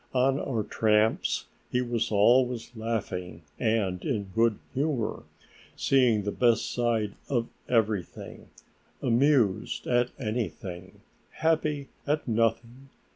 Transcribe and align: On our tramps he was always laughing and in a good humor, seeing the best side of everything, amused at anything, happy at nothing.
On 0.15 0.39
our 0.39 0.63
tramps 0.63 1.45
he 1.71 1.79
was 1.83 2.11
always 2.11 2.75
laughing 2.75 3.43
and 3.59 4.03
in 4.03 4.15
a 4.21 4.35
good 4.35 4.57
humor, 4.73 5.25
seeing 5.75 6.23
the 6.23 6.31
best 6.31 6.71
side 6.71 7.13
of 7.29 7.49
everything, 7.69 8.49
amused 9.03 9.85
at 9.85 10.09
anything, 10.17 11.01
happy 11.33 11.89
at 12.07 12.27
nothing. 12.27 12.89